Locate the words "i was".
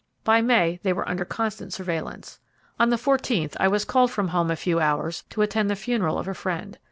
3.59-3.85